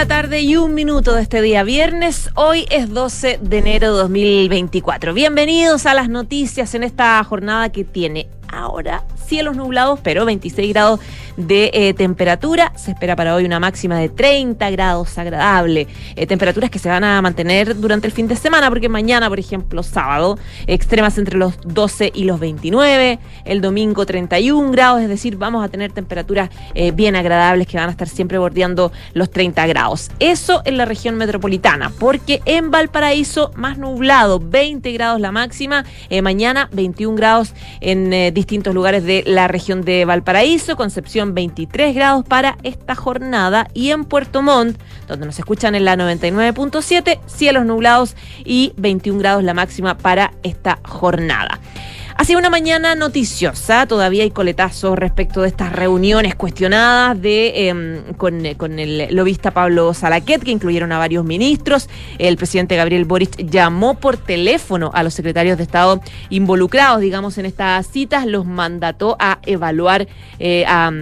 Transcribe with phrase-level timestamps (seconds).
[0.00, 2.30] la tarde y un minuto de este día viernes.
[2.34, 5.12] Hoy es 12 de enero de 2024.
[5.12, 11.00] Bienvenidos a las noticias en esta jornada que tiene ahora cielos nublados, pero 26 grados
[11.36, 12.72] de eh, temperatura.
[12.74, 15.86] Se espera para hoy una máxima de 30 grados agradable.
[16.16, 19.38] Eh, temperaturas que se van a mantener durante el fin de semana, porque mañana, por
[19.38, 20.36] ejemplo, sábado,
[20.66, 23.20] extremas entre los 12 y los 29.
[23.44, 27.88] El domingo 31 grados, es decir, vamos a tener temperaturas eh, bien agradables que van
[27.88, 30.10] a estar siempre bordeando los 30 grados.
[30.18, 35.84] Eso en la región metropolitana, porque en Valparaíso más nublado, 20 grados la máxima.
[36.20, 42.56] mañana 21 grados en distintos lugares de la región de Valparaíso, Concepción 23 grados para
[42.62, 48.72] esta jornada y en Puerto Montt, donde nos escuchan en la 99.7, cielos nublados y
[48.78, 51.60] 21 grados la máxima para esta jornada.
[52.20, 58.12] Ha sido una mañana noticiosa, todavía hay coletazos respecto de estas reuniones cuestionadas de em,
[58.18, 61.88] con, con, el lobista Pablo Salaquet, que incluyeron a varios ministros.
[62.18, 67.46] El presidente Gabriel Boric llamó por teléfono a los secretarios de Estado involucrados, digamos, en
[67.46, 70.06] estas citas, los mandató a evaluar
[70.38, 70.92] eh, a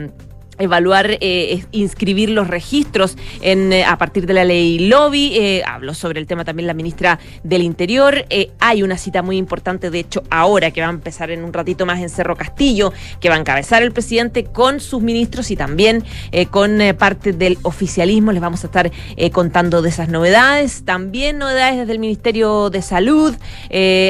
[0.59, 5.33] evaluar, eh, inscribir los registros eh, a partir de la ley lobby.
[5.37, 8.25] Eh, habló sobre el tema también la ministra del Interior.
[8.59, 11.87] Hay una cita muy importante, de hecho, ahora que va a empezar en un ratito
[11.87, 16.05] más en Cerro Castillo, que va a encabezar el presidente con sus ministros y también
[16.51, 18.33] con parte del oficialismo.
[18.33, 18.91] Les vamos a estar
[19.33, 20.85] contando de esas novedades.
[20.85, 23.35] También novedades desde el Ministerio de Salud.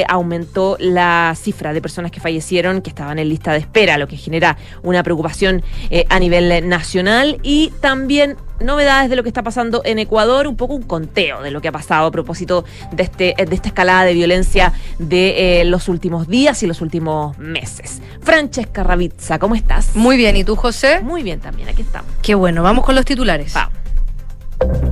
[0.07, 4.17] aumentó la cifra de personas que fallecieron, que estaban en lista de espera, lo que
[4.17, 5.63] genera una preocupación
[6.09, 10.73] a nivel nacional y también novedades de lo que está pasando en Ecuador, un poco
[10.73, 14.13] un conteo de lo que ha pasado a propósito de, este, de esta escalada de
[14.13, 18.01] violencia de eh, los últimos días y los últimos meses.
[18.21, 19.95] Francesca Ravizza, ¿cómo estás?
[19.95, 21.01] Muy bien, ¿y tú, José?
[21.01, 22.11] Muy bien también, aquí estamos.
[22.21, 23.53] Qué bueno, vamos con los titulares.
[23.53, 24.88] Vamos.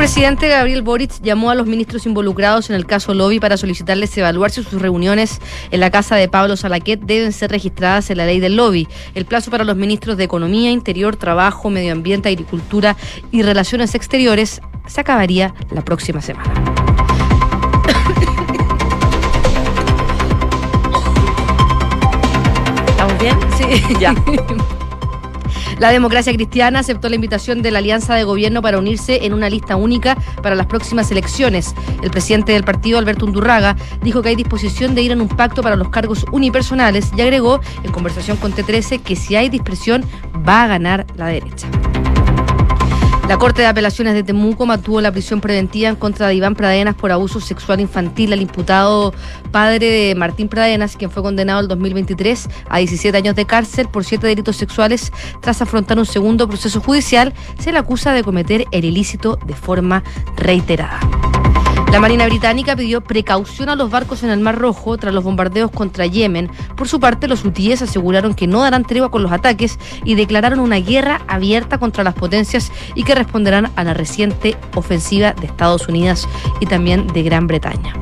[0.00, 4.50] Presidente Gabriel Boric llamó a los ministros involucrados en el caso Lobby para solicitarles evaluar
[4.50, 8.40] si sus reuniones en la casa de Pablo Salaquet deben ser registradas en la ley
[8.40, 8.88] del lobby.
[9.14, 12.96] El plazo para los ministros de Economía, Interior, Trabajo, Medio Ambiente, Agricultura
[13.30, 16.50] y Relaciones Exteriores se acabaría la próxima semana.
[22.88, 23.38] ¿Estamos bien?
[23.58, 24.14] Sí, Ya.
[25.80, 29.48] La democracia cristiana aceptó la invitación de la Alianza de Gobierno para unirse en una
[29.48, 31.74] lista única para las próximas elecciones.
[32.02, 35.62] El presidente del partido, Alberto Undurraga, dijo que hay disposición de ir en un pacto
[35.62, 40.04] para los cargos unipersonales y agregó en conversación con T13 que si hay dispresión
[40.46, 41.66] va a ganar la derecha.
[43.30, 46.96] La Corte de Apelaciones de Temuco mantuvo la prisión preventiva en contra de Iván Pradenas
[46.96, 49.14] por abuso sexual infantil al imputado
[49.52, 54.04] padre de Martín Pradenas, quien fue condenado el 2023 a 17 años de cárcel por
[54.04, 57.32] siete delitos sexuales tras afrontar un segundo proceso judicial.
[57.60, 60.02] Se le acusa de cometer el ilícito de forma
[60.36, 60.98] reiterada.
[61.92, 65.72] La Marina Británica pidió precaución a los barcos en el Mar Rojo tras los bombardeos
[65.72, 66.48] contra Yemen.
[66.76, 70.60] Por su parte, los hutíes aseguraron que no darán tregua con los ataques y declararon
[70.60, 75.88] una guerra abierta contra las potencias y que responderán a la reciente ofensiva de Estados
[75.88, 76.28] Unidos
[76.60, 77.92] y también de Gran Bretaña.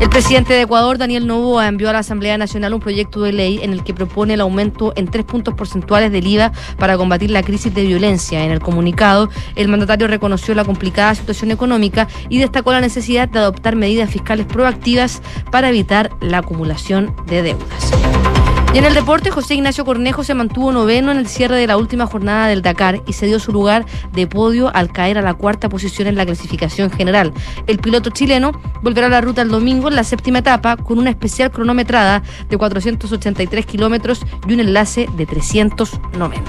[0.00, 3.60] El presidente de Ecuador, Daniel Novoa, envió a la Asamblea Nacional un proyecto de ley
[3.62, 7.42] en el que propone el aumento en tres puntos porcentuales del IVA para combatir la
[7.42, 8.44] crisis de violencia.
[8.44, 13.38] En el comunicado, el mandatario reconoció la complicada situación económica y destacó la necesidad de
[13.38, 18.33] adoptar medidas fiscales proactivas para evitar la acumulación de deudas.
[18.74, 21.76] Y en el deporte, José Ignacio Cornejo se mantuvo noveno en el cierre de la
[21.76, 25.34] última jornada del Dakar y se dio su lugar de podio al caer a la
[25.34, 27.32] cuarta posición en la clasificación general.
[27.68, 28.50] El piloto chileno
[28.82, 32.58] volverá a la ruta el domingo en la séptima etapa con una especial cronometrada de
[32.58, 36.42] 483 kilómetros y un enlace de 390.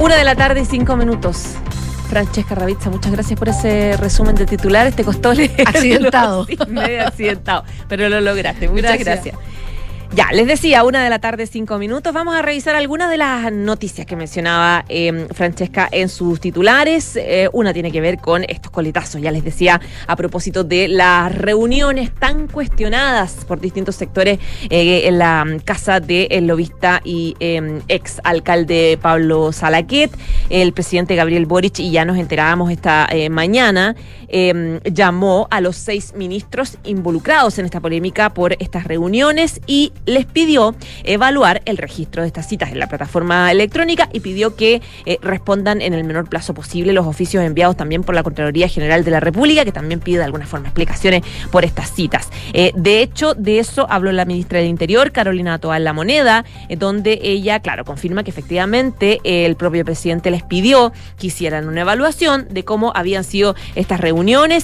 [0.00, 1.54] Una de la tarde y cinco minutos.
[2.08, 4.96] Francesca Ravizza, muchas gracias por ese resumen de titulares.
[4.96, 5.64] Te costó leerlo.
[5.66, 6.46] Accidentado.
[6.46, 8.68] Sí, medio accidentado, pero lo lograste.
[8.70, 9.24] Muchas Gracias.
[9.34, 9.55] gracias.
[10.14, 12.12] Ya, les decía, una de la tarde, cinco minutos.
[12.12, 17.16] Vamos a revisar algunas de las noticias que mencionaba eh, Francesca en sus titulares.
[17.16, 21.34] Eh, una tiene que ver con estos coletazos, ya les decía, a propósito de las
[21.34, 24.38] reuniones tan cuestionadas por distintos sectores
[24.70, 30.16] eh, en la casa del lobista y eh, ex alcalde Pablo Salaquet,
[30.50, 33.96] el presidente Gabriel Boric, y ya nos enterábamos esta mañana,
[34.28, 40.26] eh, llamó a los seis ministros involucrados en esta polémica por estas reuniones y les
[40.26, 40.74] pidió
[41.04, 45.80] evaluar el registro de estas citas en la plataforma electrónica y pidió que eh, respondan
[45.80, 49.20] en el menor plazo posible los oficios enviados también por la Contraloría General de la
[49.20, 52.28] República, que también pide de alguna forma explicaciones por estas citas.
[52.52, 56.76] Eh, de hecho, de eso habló la ministra del Interior, Carolina Toal La Moneda, eh,
[56.76, 62.46] donde ella, claro, confirma que efectivamente el propio presidente les pidió que hicieran una evaluación
[62.50, 64.15] de cómo habían sido estas reuniones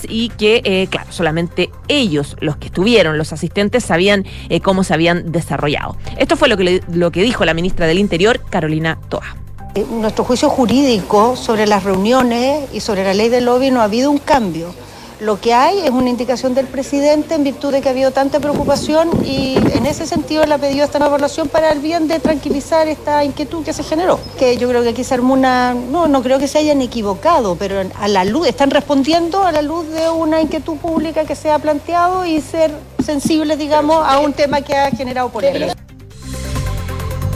[0.08, 4.24] y que, claro, solamente ellos, los que estuvieron, los asistentes, sabían
[4.62, 5.96] cómo se habían desarrollado.
[6.18, 9.36] Esto fue lo que, lo que dijo la ministra del Interior, Carolina Toa.
[9.74, 13.84] Eh, nuestro juicio jurídico sobre las reuniones y sobre la ley del lobby no ha
[13.84, 14.74] habido un cambio.
[15.22, 18.40] Lo que hay es una indicación del presidente en virtud de que ha habido tanta
[18.40, 22.18] preocupación y en ese sentido le ha pedido esta nueva evaluación para el bien de
[22.18, 24.18] tranquilizar esta inquietud que se generó.
[24.36, 27.54] Que yo creo que aquí se armó una, no, no creo que se hayan equivocado,
[27.54, 31.52] pero a la luz, están respondiendo a la luz de una inquietud pública que se
[31.52, 35.76] ha planteado y ser sensibles, digamos, a un tema que ha generado polémica.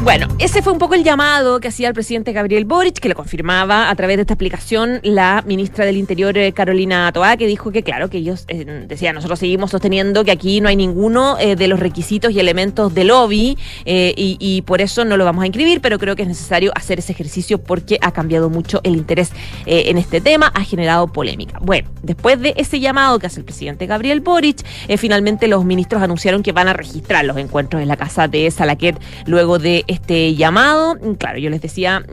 [0.06, 3.16] Bueno, ese fue un poco el llamado que hacía el presidente Gabriel Boric, que lo
[3.16, 7.72] confirmaba a través de esta explicación la ministra del Interior, eh, Carolina Toá, que dijo
[7.72, 11.56] que, claro, que ellos eh, decían, nosotros seguimos sosteniendo que aquí no hay ninguno eh,
[11.56, 15.80] de los requisitos y elementos de lobby y, por eso no lo vamos a inscribir,
[15.80, 19.32] pero creo que es necesario hacer ese ejercicio porque ha cambiado mucho el interés
[19.66, 21.58] en este tema, ha generado polémica.
[21.60, 24.64] Bueno, después de ese llamado que hace el presidente Gabriel Boric,
[24.98, 28.96] finalmente los ministros anunciaron que van a registrar los encuentros en la casa de Salaquet
[29.26, 29.95] luego de este
[30.36, 30.96] llamado.
[31.18, 32.04] Claro, yo les decía,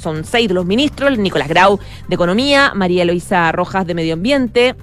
[0.00, 1.78] son seis de los ministros, Nicolás Grau
[2.08, 4.74] de Economía, María Eloisa Rojas de Medio Ambiente,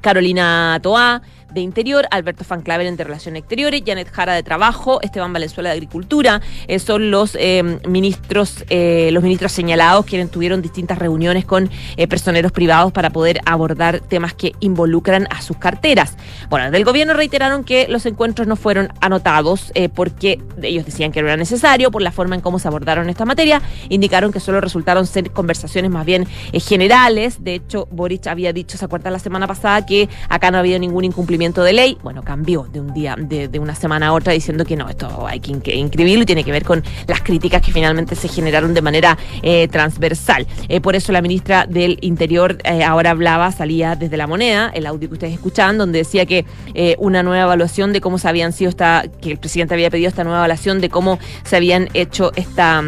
[0.00, 1.22] Carolina Toá
[1.52, 6.40] de Interior, Alberto Fanclaver de Relaciones Exteriores, Janet Jara de Trabajo, Esteban Valenzuela de Agricultura.
[6.66, 11.70] Eh, son los eh, ministros, eh, los ministros señalados quienes tuvieron distintas reuniones con
[12.08, 16.16] personeros privados para poder abordar temas que involucran a sus carteras.
[16.48, 21.28] Bueno, del gobierno reiteraron que los encuentros no fueron anotados porque ellos decían que no
[21.28, 23.60] era necesario por la forma en cómo se abordaron esta materia.
[23.88, 27.42] Indicaron que solo resultaron ser conversaciones más bien generales.
[27.42, 31.04] De hecho, Boric había dicho, se acuerdan la semana pasada, que acá no había ningún
[31.04, 34.76] incumplimiento de ley, bueno, cambió de un día, de, una semana a otra, diciendo que
[34.76, 38.28] no, esto hay que inscribirlo y tiene que ver con las críticas que finalmente se
[38.28, 40.46] generaron de manera eh, transversal.
[40.68, 44.84] Eh, por eso la ministra del Interior eh, ahora hablaba, salía desde la moneda, el
[44.86, 46.44] audio que ustedes escuchan, donde decía que
[46.98, 50.24] una nueva evaluación de cómo se habían sido esta, que el presidente había pedido esta
[50.24, 52.82] nueva evaluación de cómo se habían hecho esta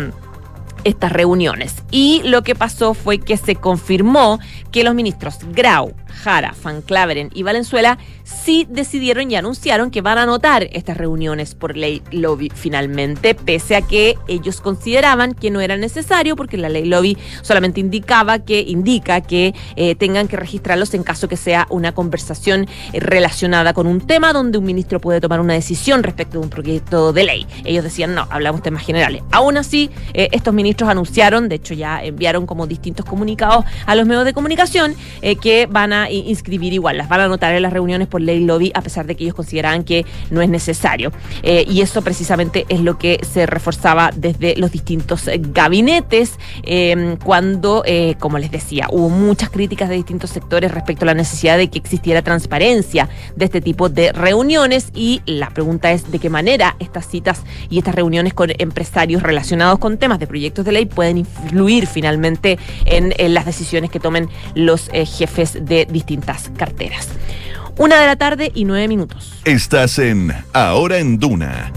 [0.85, 1.75] estas reuniones.
[1.91, 4.39] Y lo que pasó fue que se confirmó
[4.71, 10.19] que los ministros Grau, Jara, Van Claveren y Valenzuela sí decidieron y anunciaron que van
[10.19, 15.61] a anotar estas reuniones por ley lobby finalmente, pese a que ellos consideraban que no
[15.61, 20.95] era necesario porque la ley lobby solamente indicaba que indica que eh, tengan que registrarlos
[20.95, 25.21] en caso que sea una conversación eh, relacionada con un tema donde un ministro puede
[25.21, 27.47] tomar una decisión respecto de un proyecto de ley.
[27.65, 29.23] Ellos decían, no, hablamos temas generales.
[29.33, 34.07] Aún así, eh, estos ministros anunciaron, de hecho ya enviaron como distintos comunicados a los
[34.07, 34.95] medios de comunicación,
[35.41, 38.73] que van a inscribir igual, las van a anotar en las reuniones por ley lobby,
[38.75, 41.13] a pesar de que ellos consideraban que no es necesario.
[41.43, 47.83] Eh, y eso precisamente es lo que se reforzaba desde los distintos gabinetes, eh, cuando,
[47.87, 51.69] eh, como les decía, hubo muchas críticas de distintos sectores respecto a la necesidad de
[51.69, 54.91] que existiera transparencia de este tipo de reuniones.
[54.95, 59.79] Y la pregunta es de qué manera estas citas y estas reuniones con empresarios relacionados
[59.79, 64.29] con temas de proyectos de ley pueden influir finalmente en, en las decisiones que tomen
[64.55, 67.09] los jefes de distintas carteras.
[67.77, 69.41] Una de la tarde y nueve minutos.
[69.45, 71.73] Estás en Ahora en Duna.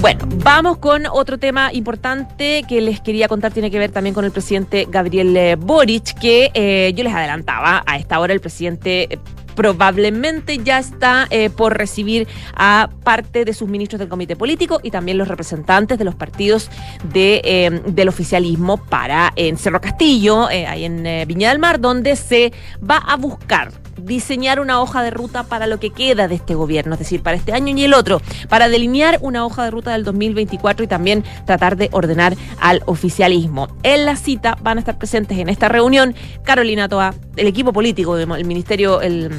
[0.00, 4.24] Bueno, vamos con otro tema importante que les quería contar, tiene que ver también con
[4.24, 9.14] el presidente Gabriel eh, Boric, que eh, yo les adelantaba, a esta hora el presidente
[9.14, 9.18] eh,
[9.58, 15.18] probablemente ya está por recibir a parte de sus ministros del comité político y también
[15.18, 16.70] los representantes de los partidos
[17.12, 22.52] de, del oficialismo para en Cerro Castillo, ahí en Viña del Mar, donde se
[22.88, 26.94] va a buscar diseñar una hoja de ruta para lo que queda de este gobierno,
[26.94, 30.04] es decir, para este año y el otro, para delinear una hoja de ruta del
[30.04, 33.68] 2024 y también tratar de ordenar al oficialismo.
[33.82, 38.16] En la cita van a estar presentes en esta reunión Carolina Toa, el equipo político,
[38.16, 39.30] el ministerio, el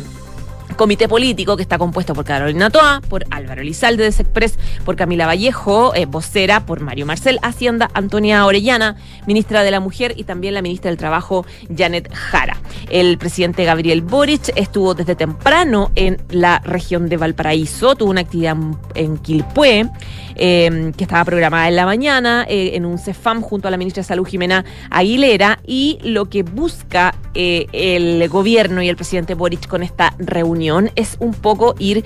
[0.79, 5.25] comité político que está compuesto por Carolina Toa, por Álvaro Lizalde de Sexpress, por Camila
[5.25, 8.95] Vallejo, eh, vocera, por Mario Marcel, Hacienda, Antonia Orellana,
[9.27, 11.45] ministra de la Mujer y también la ministra del Trabajo,
[11.77, 12.55] Janet Jara.
[12.89, 18.55] El presidente Gabriel Boric estuvo desde temprano en la región de Valparaíso, tuvo una actividad
[18.95, 19.89] en Quilpué.
[20.41, 24.03] Em, que estaba programada en la mañana eh, en un CEFAM junto a la ministra
[24.03, 29.67] de Salud Jimena Aguilera y lo que busca eh, el gobierno y el presidente Boric
[29.67, 32.03] con esta reunión es un poco ir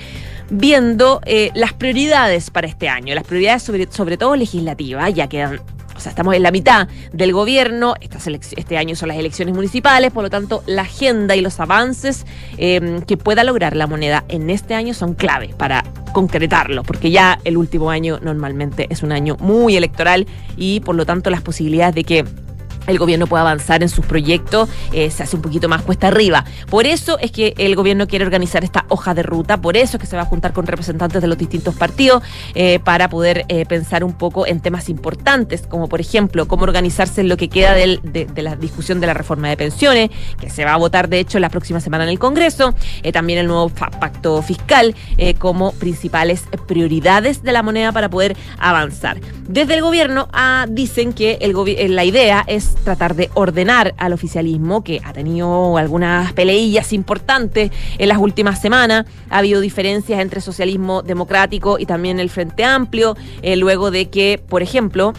[0.49, 5.59] viendo eh, las prioridades para este año, las prioridades sobre, sobre todo legislativas, ya quedan
[5.95, 10.23] o sea, estamos en la mitad del gobierno, este año son las elecciones municipales, por
[10.23, 12.25] lo tanto, la agenda y los avances
[12.57, 17.39] eh, que pueda lograr la moneda en este año son clave para concretarlo, porque ya
[17.43, 20.27] el último año normalmente es un año muy electoral
[20.57, 22.25] y por lo tanto las posibilidades de que
[22.87, 26.45] el gobierno pueda avanzar en sus proyectos, eh, se hace un poquito más cuesta arriba.
[26.69, 30.01] Por eso es que el gobierno quiere organizar esta hoja de ruta, por eso es
[30.01, 32.23] que se va a juntar con representantes de los distintos partidos
[32.55, 37.23] eh, para poder eh, pensar un poco en temas importantes, como por ejemplo cómo organizarse
[37.23, 37.99] lo que queda de,
[38.35, 40.09] la discusión de la reforma de pensiones,
[40.39, 42.75] que se va a votar de hecho la próxima semana en el Congreso,
[43.11, 44.95] también el nuevo pacto fiscal
[45.39, 49.19] como principales prioridades de la moneda para poder avanzar.
[49.47, 51.53] Desde el gobierno ah, dicen que el
[51.89, 58.09] la idea es tratar de ordenar al oficialismo, que ha tenido algunas peleillas importantes en
[58.09, 59.05] las últimas semanas.
[59.29, 64.41] Ha habido diferencias entre socialismo democrático y también el Frente Amplio, eh, luego de que,
[64.47, 65.13] por ejemplo,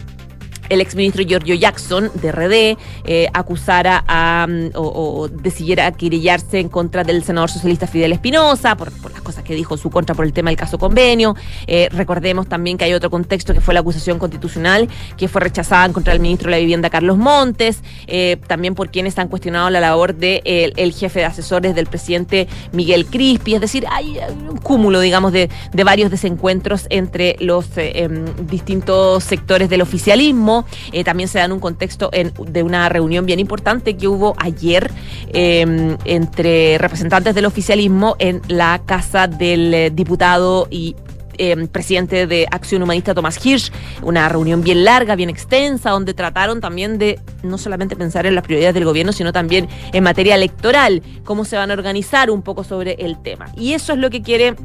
[0.69, 7.03] el exministro Giorgio Jackson, de RD, eh, acusara a, mm, o, decidiera querellarse en contra
[7.03, 10.33] del senador socialista Fidel Espinosa por, las cosas que dijo en su contra por el
[10.33, 11.35] tema del caso convenio.
[11.67, 15.85] Eh, recordemos también que hay otro contexto que fue la acusación constitucional que fue rechazada
[15.85, 19.69] en contra del ministro de la Vivienda Carlos Montes, eh, también por quienes han cuestionado
[19.69, 23.55] la labor del de, el jefe de asesores del presidente Miguel Crispi.
[23.55, 24.17] Es decir, hay
[24.49, 30.54] un cúmulo, digamos, de, de varios desencuentros entre los em, distintos sectores del oficialismo
[30.91, 34.91] eh, también se da en un contexto de una reunión bien importante que hubo ayer
[35.33, 40.95] em, entre representantes del oficialismo en la casa del eh, diputado y
[41.37, 43.71] em, presidente de Acción Humanista Tomás Hirsch,
[44.01, 48.43] una reunión bien larga, bien extensa, donde trataron también de no solamente pensar en las
[48.43, 52.63] prioridades del gobierno, sino también en materia electoral, cómo se van a organizar un poco
[52.63, 53.47] sobre el tema.
[53.57, 54.55] Y eso es lo que quiere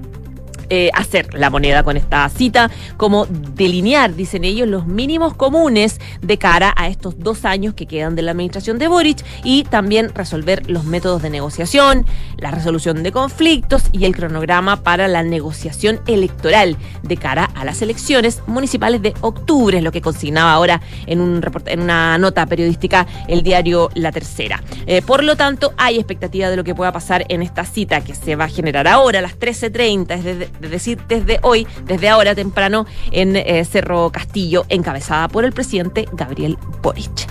[0.70, 6.38] eh, hacer la moneda con esta cita, como delinear, dicen ellos, los mínimos comunes de
[6.38, 10.70] cara a estos dos años que quedan de la administración de Boric y también resolver
[10.70, 16.76] los métodos de negociación, la resolución de conflictos y el cronograma para la negociación electoral
[17.02, 21.40] de cara a las elecciones municipales de octubre, es lo que consignaba ahora en, un
[21.66, 24.62] en una nota periodística el diario La Tercera.
[24.86, 28.14] Eh, por lo tanto, hay expectativa de lo que pueda pasar en esta cita que
[28.14, 32.08] se va a generar ahora a las 13.30, es desde es decir, desde hoy, desde
[32.08, 37.26] ahora temprano, en eh, Cerro Castillo, encabezada por el presidente Gabriel Boric.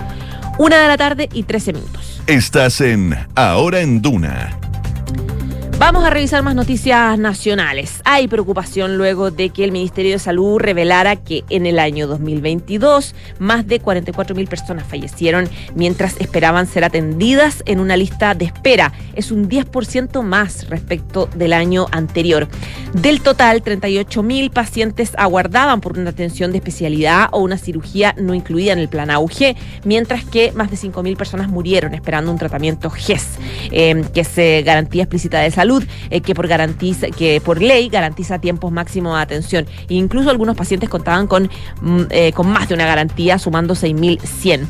[0.58, 2.22] Una de la tarde y 13 minutos.
[2.26, 4.60] Estás en Ahora en Duna
[5.80, 8.02] Vamos a revisar más noticias nacionales.
[8.04, 13.14] Hay preocupación luego de que el Ministerio de Salud revelara que en el año 2022
[13.38, 18.92] más de 44 mil personas fallecieron mientras esperaban ser atendidas en una lista de espera.
[19.14, 22.46] Es un 10% más respecto del año anterior.
[22.92, 28.34] Del total, 38 mil pacientes aguardaban por una atención de especialidad o una cirugía no
[28.34, 32.38] incluida en el plan AUG, mientras que más de 5 mil personas murieron esperando un
[32.38, 33.38] tratamiento GES,
[33.70, 35.69] eh, que es eh, garantía explícita de salud
[36.10, 39.66] eh, que por ley garantiza tiempos máximos de atención.
[39.88, 41.50] Incluso algunos pacientes contaban con,
[41.80, 44.68] mm, eh, con más de una garantía, sumando 6.100.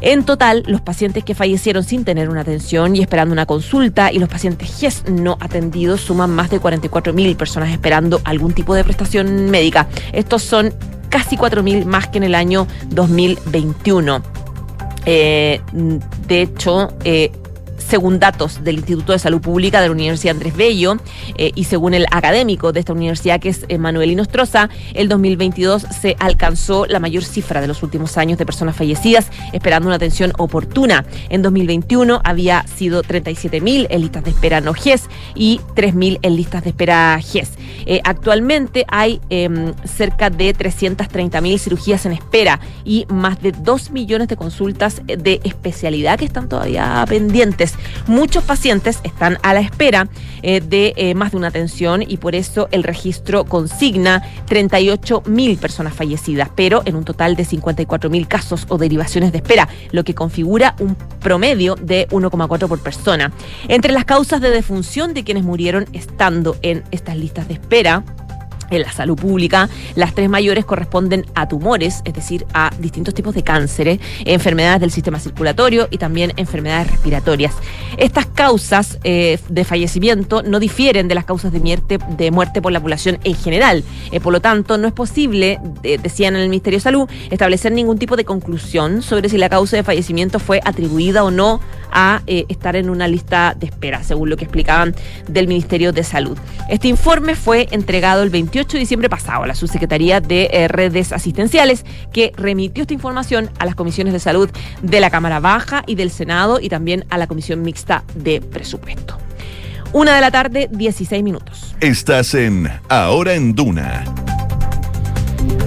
[0.00, 4.20] En total, los pacientes que fallecieron sin tener una atención y esperando una consulta y
[4.20, 9.50] los pacientes GES no atendidos suman más de 44.000 personas esperando algún tipo de prestación
[9.50, 9.88] médica.
[10.12, 10.72] Estos son
[11.08, 14.22] casi 4.000 más que en el año 2021.
[15.04, 15.60] Eh,
[16.28, 16.90] de hecho,
[17.88, 20.96] según datos del Instituto de Salud Pública de la Universidad Andrés Bello
[21.36, 26.16] eh, y según el académico de esta universidad que es Manuel Inostroza, el 2022 se
[26.18, 31.04] alcanzó la mayor cifra de los últimos años de personas fallecidas esperando una atención oportuna.
[31.28, 36.64] En 2021 había sido 37.000 en listas de espera no GES y 3.000 en listas
[36.64, 37.57] de espera GES.
[37.88, 44.28] Eh, actualmente hay em, cerca de 330.000 cirugías en espera y más de 2 millones
[44.28, 47.74] de consultas de especialidad que están todavía pendientes.
[48.06, 50.08] Muchos pacientes están a la espera
[50.42, 55.56] eh, de eh, más de una atención y por eso el registro consigna 38 mil
[55.56, 60.04] personas fallecidas, pero en un total de 54 mil casos o derivaciones de espera, lo
[60.04, 63.32] que configura un promedio de 1,4 por persona.
[63.68, 67.77] Entre las causas de defunción de quienes murieron estando en estas listas de espera,
[68.70, 73.34] en la salud pública, las tres mayores corresponden a tumores, es decir, a distintos tipos
[73.34, 77.54] de cánceres, enfermedades del sistema circulatorio y también enfermedades respiratorias.
[77.96, 82.72] Estas causas eh, de fallecimiento no difieren de las causas de muerte, de muerte por
[82.72, 83.84] la población en general.
[84.12, 87.72] Eh, por lo tanto, no es posible, eh, decían en el Ministerio de Salud, establecer
[87.72, 91.60] ningún tipo de conclusión sobre si la causa de fallecimiento fue atribuida o no
[91.92, 94.94] a eh, estar en una lista de espera, según lo que explicaban
[95.28, 96.38] del Ministerio de Salud.
[96.68, 101.12] Este informe fue entregado el 28 de diciembre pasado a la Subsecretaría de eh, Redes
[101.12, 104.50] Asistenciales, que remitió esta información a las comisiones de salud
[104.82, 109.18] de la Cámara Baja y del Senado y también a la Comisión Mixta de Presupuesto.
[109.92, 111.74] Una de la tarde, 16 minutos.
[111.80, 114.04] Estás en Ahora en Duna.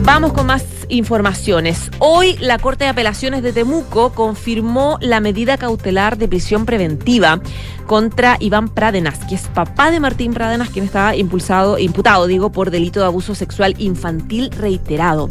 [0.04, 1.90] Vamos con más informaciones.
[2.00, 7.42] Hoy la Corte de Apelaciones de Temuco confirmó la medida cautelar de prisión preventiva
[7.86, 12.72] contra Iván Pradenas, que es papá de Martín Pradenas, quien estaba impulsado, imputado, digo, por
[12.72, 15.30] delito de abuso sexual infantil reiterado.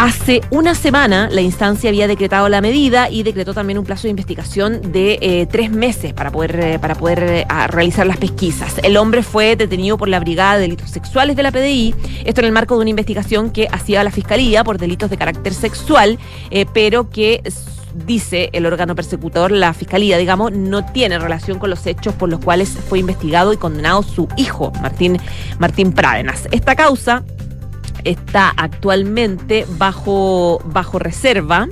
[0.00, 4.08] Hace una semana la instancia había decretado la medida y decretó también un plazo de
[4.08, 8.76] investigación de eh, tres meses para poder, eh, para poder eh, realizar las pesquisas.
[8.82, 12.46] El hombre fue detenido por la Brigada de Delitos Sexuales de la PDI, esto en
[12.46, 16.18] el marco de una investigación que hacía la Fiscalía por delitos de carácter sexual,
[16.72, 17.42] pero que
[18.06, 22.40] dice el órgano persecutor, la fiscalía, digamos, no tiene relación con los hechos por los
[22.40, 25.18] cuales fue investigado y condenado su hijo, Martín,
[25.58, 26.48] Martín Prádenas.
[26.52, 27.22] Esta causa
[28.04, 31.68] está actualmente bajo, bajo reserva.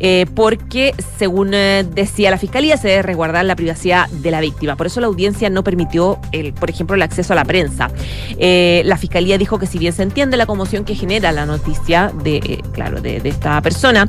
[0.00, 4.76] Eh, porque, según eh, decía la fiscalía, se debe resguardar la privacidad de la víctima.
[4.76, 6.18] Por eso la audiencia no permitió,
[6.58, 7.90] por ejemplo, el acceso a la prensa.
[8.38, 12.12] Eh, la fiscalía dijo que si bien se entiende la conmoción que genera la noticia
[12.22, 14.08] de, claro, de, de, esta persona,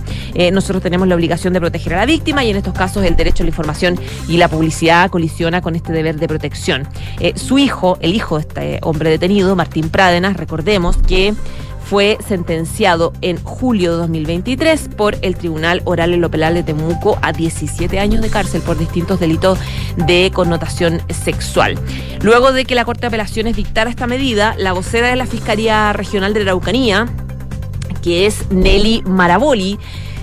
[0.52, 3.44] nosotros tenemos la obligación de proteger a la víctima y en estos casos el derecho
[3.44, 6.88] a la información y la publicidad colisiona con este deber de protección.
[7.36, 11.34] su hijo, el hijo de este hombre detenido, Martín Prádenas, recordemos que
[11.90, 17.20] fue sentenciado en julio de 2023 por el Tribunal Oral en lo Penal de Temuco
[17.22, 19.60] a 17 años de cárcel por distintos delitos
[19.96, 21.78] de connotación sexual.
[22.22, 25.94] Luego de que la Corte de Apelaciones dictara esta medida, la vocera de la Fiscalía
[25.94, 27.08] Regional de Araucanía,
[28.02, 29.78] que es Nelly Maraboli,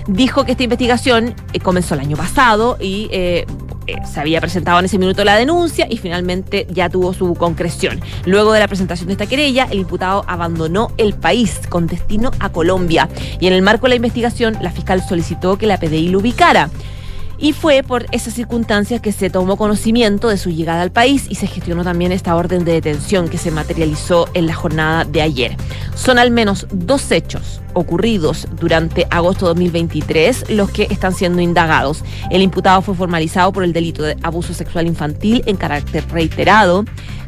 [0.07, 3.45] dijo que esta investigación eh, comenzó el año pasado y eh,
[3.87, 8.01] eh, se había presentado en ese minuto la denuncia y finalmente ya tuvo su concreción.
[8.25, 12.49] Luego de la presentación de esta querella, el imputado abandonó el país con destino a
[12.49, 13.09] Colombia
[13.39, 16.69] y en el marco de la investigación la fiscal solicitó que la PDI lo ubicara.
[17.37, 21.35] Y fue por esas circunstancias que se tomó conocimiento de su llegada al país y
[21.35, 25.57] se gestionó también esta orden de detención que se materializó en la jornada de ayer.
[25.95, 32.03] Son al menos dos hechos ocurridos durante agosto de 2023 los que están siendo indagados.
[32.29, 36.85] El imputado fue formalizado por el delito de abuso sexual infantil en carácter reiterado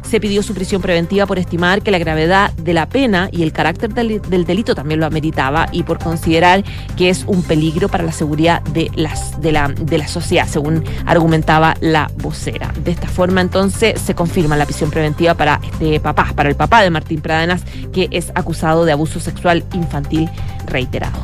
[0.08, 3.52] se pidió su prisión preventiva por estimar que la gravedad de la pena y el
[3.52, 6.64] carácter del, delito también lo ameritaba y por considerar
[6.96, 11.76] que es un peligro para la seguridad de, las, la, de la sociedad, según argumentaba
[11.80, 12.72] la vocera.
[12.84, 16.82] De esta forma, entonces, se confirma la prisión preventiva para este papá, para el papá
[16.82, 20.28] de Martín Pradenas, que es acusado de abuso sexual infantil
[20.66, 21.18] reiterado.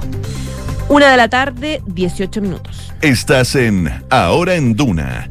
[0.89, 2.93] Una de la tarde, 18 minutos.
[3.01, 5.29] Estás en Ahora en Duna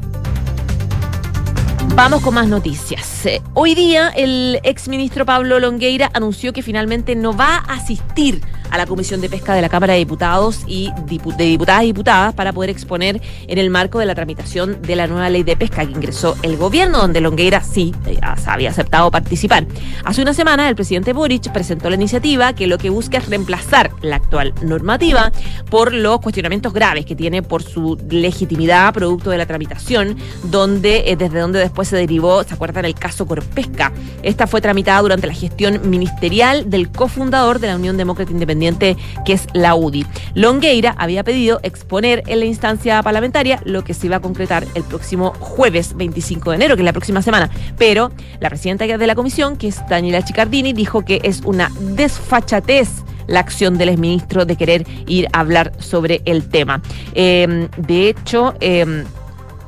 [1.94, 3.26] Vamos con más noticias.
[3.26, 8.40] Eh, hoy día el exministro Pablo Longueira anunció que finalmente no va a asistir
[8.72, 12.34] a la Comisión de Pesca de la Cámara de Diputados y de Diputadas y Diputadas
[12.34, 15.84] para poder exponer en el marco de la tramitación de la nueva ley de pesca
[15.84, 19.66] que ingresó el gobierno, donde Longueira sí eh, había aceptado participar.
[20.04, 23.90] Hace una semana el presidente Boric presentó la iniciativa que lo que busca es reemplazar
[24.00, 25.32] la actual normativa
[25.68, 31.16] por los cuestionamientos graves que tiene por su legitimidad producto de la tramitación, donde eh,
[31.16, 32.86] desde donde después se derivó, ¿se acuerdan?
[32.86, 33.92] El caso Corpesca.
[34.22, 38.61] Esta fue tramitada durante la gestión ministerial del cofundador de la Unión Demócrata Independiente
[39.24, 40.06] que es la UDI.
[40.34, 44.84] Longueira había pedido exponer en la instancia parlamentaria lo que se iba a concretar el
[44.84, 47.50] próximo jueves 25 de enero, que es la próxima semana.
[47.78, 52.88] Pero la presidenta de la comisión, que es Daniela Chicardini, dijo que es una desfachatez
[53.26, 56.82] la acción del exministro de querer ir a hablar sobre el tema.
[57.14, 59.04] Eh, de hecho, eh,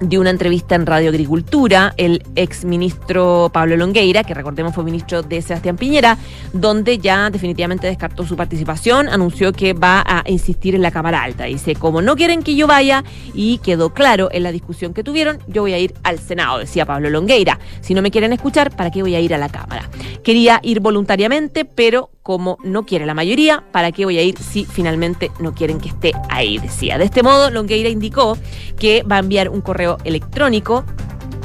[0.00, 5.22] dio una entrevista en Radio Agricultura el ex ministro Pablo Longueira, que recordemos fue ministro
[5.22, 6.18] de Sebastián Piñera,
[6.52, 11.44] donde ya definitivamente descartó su participación, anunció que va a insistir en la Cámara Alta.
[11.44, 15.38] Dice, como no quieren que yo vaya, y quedó claro en la discusión que tuvieron,
[15.46, 17.58] yo voy a ir al Senado, decía Pablo Longueira.
[17.80, 19.88] Si no me quieren escuchar, ¿para qué voy a ir a la Cámara?
[20.22, 24.64] Quería ir voluntariamente, pero como no quiere la mayoría, ¿para qué voy a ir si
[24.64, 26.56] finalmente no quieren que esté ahí?
[26.56, 26.96] Decía.
[26.96, 28.38] De este modo, Longueira indicó
[28.78, 30.84] que va a enviar un correo electrónico,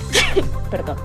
[0.71, 0.95] perdón,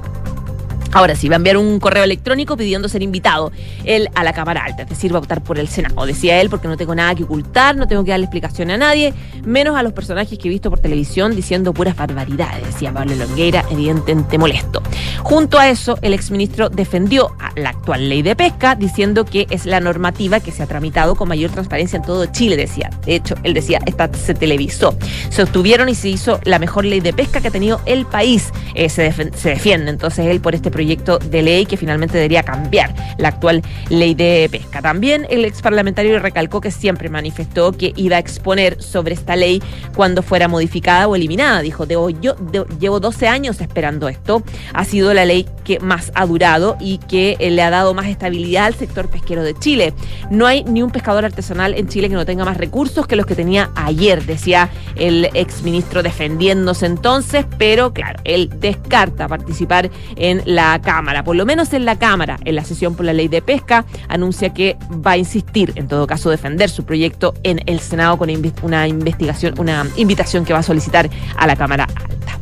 [0.94, 3.50] Ahora sí, va a enviar un correo electrónico pidiendo ser invitado
[3.84, 6.06] él a la Cámara Alta, es decir, va a votar por el Senado.
[6.06, 9.12] Decía él, porque no tengo nada que ocultar, no tengo que darle explicación a nadie,
[9.44, 13.64] menos a los personajes que he visto por televisión diciendo puras barbaridades, decía Pablo Longueira,
[13.72, 14.82] evidentemente molesto.
[15.24, 19.66] Junto a eso, el exministro defendió a la actual ley de pesca, diciendo que es
[19.66, 22.90] la normativa que se ha tramitado con mayor transparencia en todo Chile, decía.
[23.04, 24.96] De hecho, él decía, esta se televisó.
[25.30, 28.52] Se obtuvieron y se hizo la mejor ley de pesca que ha tenido el país.
[28.74, 32.42] Eh, se, se defiende entonces él por este proyecto proyecto de ley que finalmente debería
[32.42, 34.82] cambiar la actual ley de pesca.
[34.82, 39.62] También el ex parlamentario recalcó que siempre manifestó que iba a exponer sobre esta ley
[39.96, 41.62] cuando fuera modificada o eliminada.
[41.62, 42.36] Dijo, yo
[42.78, 44.42] llevo 12 años esperando esto.
[44.74, 48.06] Ha sido la ley que más ha durado y que eh, le ha dado más
[48.06, 49.94] estabilidad al sector pesquero de Chile.
[50.30, 53.24] No hay ni un pescador artesanal en Chile que no tenga más recursos que los
[53.24, 60.73] que tenía ayer, decía el exministro defendiéndose entonces, pero claro, él descarta participar en la
[60.80, 63.84] Cámara, por lo menos en la Cámara, en la sesión por la ley de pesca,
[64.08, 68.30] anuncia que va a insistir, en todo caso, defender su proyecto en el Senado con
[68.62, 72.38] una investigación, una invitación que va a solicitar a la Cámara Alta.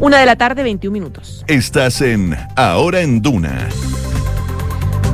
[0.00, 1.44] Una de la tarde, 21 minutos.
[1.46, 3.68] Estás en Ahora en Duna.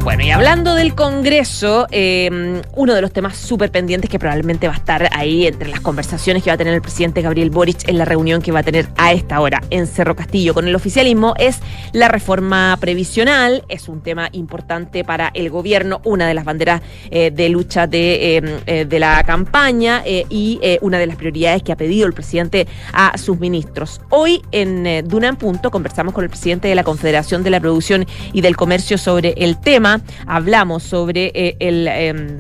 [0.07, 4.75] Bueno, y hablando del Congreso, eh, uno de los temas súper pendientes que probablemente va
[4.75, 7.99] a estar ahí entre las conversaciones que va a tener el presidente Gabriel Boric en
[7.99, 11.35] la reunión que va a tener a esta hora en Cerro Castillo con el oficialismo
[11.39, 11.59] es
[11.91, 13.65] la reforma previsional.
[13.69, 18.61] Es un tema importante para el gobierno, una de las banderas eh, de lucha de,
[18.67, 23.19] eh, de la campaña y una de las prioridades que ha pedido el presidente a
[23.19, 24.01] sus ministros.
[24.11, 28.07] Hoy en Duna en Punto conversamos con el presidente de la Confederación de la Producción
[28.33, 29.96] y del Comercio sobre el tema
[30.27, 32.39] hablamos sobre eh, el em,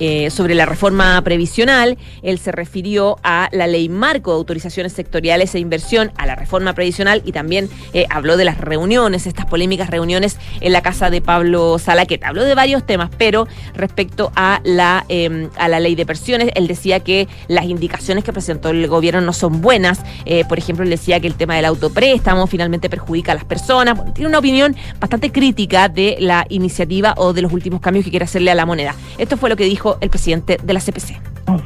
[0.00, 1.96] eh, sobre la reforma previsional.
[2.22, 6.72] Él se refirió a la ley marco de autorizaciones sectoriales e inversión, a la reforma
[6.72, 11.20] previsional y también eh, habló de las reuniones, estas polémicas reuniones en la casa de
[11.20, 12.28] Pablo Salaqueta.
[12.28, 16.66] Habló de varios temas, pero respecto a la, em, a la ley de pensiones, él
[16.66, 20.00] decía que las indicaciones que presentó el gobierno no son buenas.
[20.24, 23.98] Eh, por ejemplo, él decía que el tema del autopréstamo finalmente perjudica a las personas.
[24.14, 28.24] Tiene una opinión bastante crítica de la iniciativa o de los últimos cambios que quiere
[28.24, 28.94] hacerle a la moneda.
[29.18, 31.20] Esto fue lo que dijo el presidente de la CPC.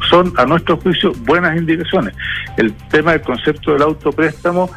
[0.09, 2.15] Son, a nuestro juicio, buenas indicaciones.
[2.57, 4.69] El tema del concepto del autopréstamo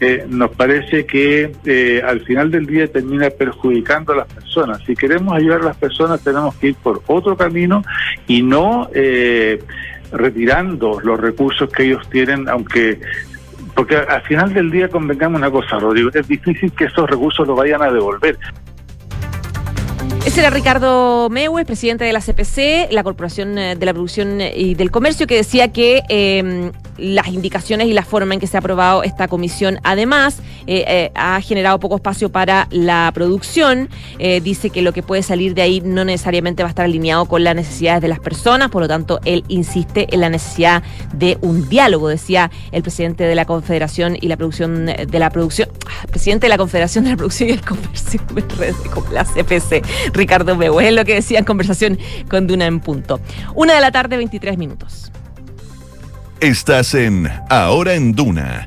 [0.00, 4.80] eh, nos parece que eh, al final del día termina perjudicando a las personas.
[4.86, 7.82] Si queremos ayudar a las personas tenemos que ir por otro camino
[8.26, 9.62] y no eh,
[10.12, 13.00] retirando los recursos que ellos tienen, aunque
[13.74, 17.56] porque al final del día convengamos una cosa, Rodrigo, es difícil que esos recursos los
[17.56, 18.38] vayan a devolver.
[20.36, 24.74] Era Ricardo Mewe, presidente de la CPC, la Corporación eh, de la Producción eh, y
[24.74, 28.60] del Comercio, que decía que em, las indicaciones y la forma en que se ha
[28.60, 33.88] aprobado esta comisión, además, eh, ha generado poco espacio para la producción.
[34.18, 37.44] dice que lo que puede salir de ahí no necesariamente va a estar alineado con
[37.44, 41.68] las necesidades de las personas, por lo tanto, él insiste en la necesidad de un
[41.68, 46.46] diálogo, decía el presidente de la Confederación y la Producción de la Producción, ah, presidente
[46.46, 48.20] de la Confederación de la Producción y el Comercio,
[49.12, 49.84] la CPC.
[50.12, 50.80] Ricardo Beu.
[50.80, 53.20] Es lo que decía en conversación con Duna en punto.
[53.54, 55.13] Una de la tarde, 23 minutos.
[56.44, 58.66] Estás en Ahora en Duna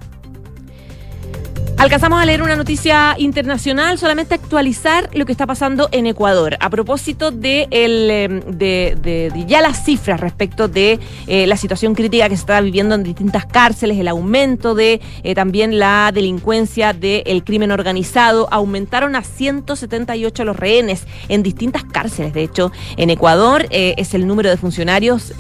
[1.78, 6.58] Alcanzamos a leer una noticia internacional, solamente actualizar lo que está pasando en Ecuador.
[6.60, 12.30] A propósito de, el, em, de, ya las cifras respecto de eh, la situación crítica
[12.30, 17.44] que se está viviendo en distintas cárceles, el aumento de eh, también la delincuencia del
[17.44, 22.34] crimen organizado, aumentaron a 178 los rehenes en distintas cárceles.
[22.34, 25.32] De hecho, en Ecuador eh, es el número de funcionarios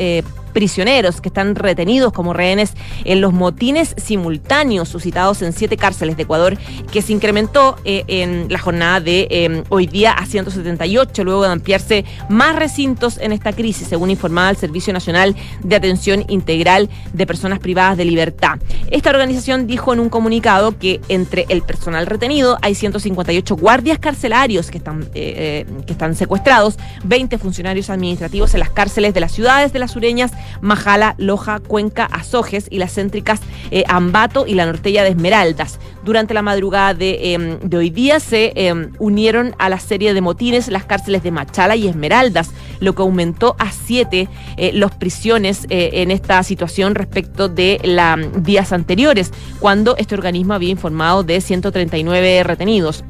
[0.57, 2.73] prisioneros que están retenidos como rehenes
[3.05, 6.57] en los motines simultáneos suscitados en siete cárceles de Ecuador,
[6.91, 11.49] que se incrementó eh, en la jornada de em, hoy día a 178, luego de
[11.49, 17.27] ampliarse más recintos en esta crisis, según informaba el Servicio Nacional de Atención Integral de
[17.27, 18.57] Personas Privadas de Libertad.
[18.89, 24.71] Esta organización dijo en un comunicado que entre el personal retenido hay 158 guardias carcelarios
[24.71, 29.31] que están, eh, eh, que están secuestrados, 20 funcionarios administrativos en las cárceles de las
[29.31, 30.31] ciudades de las sureñas
[30.61, 35.79] Majala, Loja, Cuenca, Azojes y las céntricas eh, Ambato y la Nortella de Esmeraldas.
[36.03, 40.67] Durante la madrugada de, em, hoy día se em, unieron a la serie de motines
[40.69, 45.89] las cárceles de Machala y Esmeraldas, lo que aumentó a siete eh, los prisiones eh,
[45.93, 52.43] en esta situación respecto de las días anteriores, cuando este organismo había informado de 139
[52.43, 53.03] retenidos.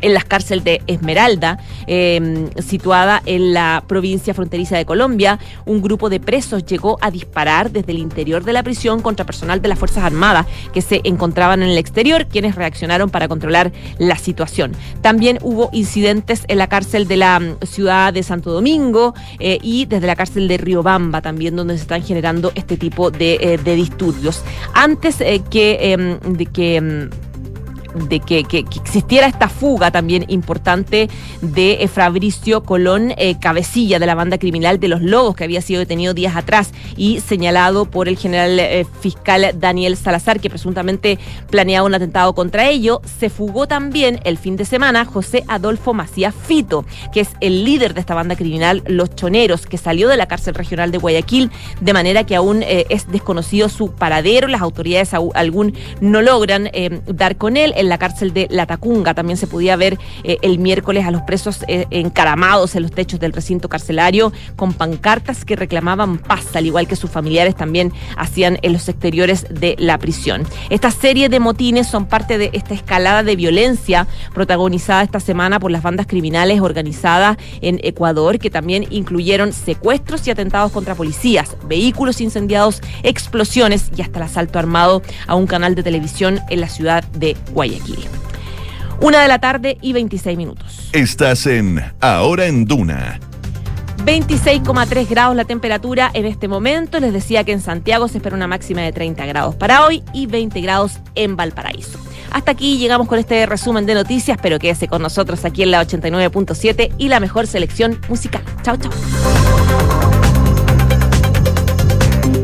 [0.00, 6.08] En la cárcel de Esmeralda, eh, situada en la provincia fronteriza de Colombia, un grupo
[6.08, 9.78] de presos llegó a disparar desde el interior de la prisión contra personal de las
[9.78, 14.72] Fuerzas Armadas que se encontraban en el exterior, quienes reaccionaron para controlar la situación.
[15.00, 19.86] También hubo incidentes en la cárcel de la mm, ciudad de Santo Domingo eh, y
[19.86, 23.74] desde la cárcel de Riobamba también, donde se están generando este tipo de, eh, de
[23.74, 24.42] disturbios.
[24.74, 27.10] Antes eh, que, em, de que em,
[27.96, 31.08] de que, que, existiera esta fuga también importante
[31.40, 35.60] de eh, Fabricio Colón, eh, cabecilla de la banda criminal de los Lobos, que había
[35.60, 41.18] sido detenido días atrás y señalado por el general eh, fiscal Daniel Salazar, que presuntamente
[41.50, 43.00] planeaba un atentado contra ello.
[43.18, 47.94] Se fugó también el fin de semana José Adolfo Macías Fito, que es el líder
[47.94, 51.92] de esta banda criminal Los Choneros, que salió de la cárcel regional de Guayaquil, de
[51.92, 54.48] manera que aún es desconocido su paradero.
[54.48, 56.70] Las autoridades aún no logran
[57.06, 57.72] dar con él.
[57.86, 61.22] En la cárcel de La Tacunga también se podía ver eh, el miércoles a los
[61.22, 66.66] presos eh, encaramados en los techos del recinto carcelario con pancartas que reclamaban paz, al
[66.66, 70.42] igual que sus familiares también hacían en los exteriores de la prisión.
[70.68, 75.70] Esta serie de motines son parte de esta escalada de violencia protagonizada esta semana por
[75.70, 82.20] las bandas criminales organizadas en Ecuador, que también incluyeron secuestros y atentados contra policías, vehículos
[82.20, 87.04] incendiados, explosiones y hasta el asalto armado a un canal de televisión en la ciudad
[87.12, 87.36] de
[87.76, 88.08] Guayaquil.
[89.00, 90.88] Una de la tarde y 26 minutos.
[90.92, 93.20] Estás en Ahora en Duna.
[94.04, 97.00] 26,3 grados la temperatura en este momento.
[97.00, 100.26] Les decía que en Santiago se espera una máxima de 30 grados para hoy y
[100.26, 101.98] 20 grados en Valparaíso.
[102.30, 105.82] Hasta aquí llegamos con este resumen de noticias, pero quédese con nosotros aquí en la
[105.82, 108.42] 89.7 y la mejor selección musical.
[108.62, 108.92] Chao, chao.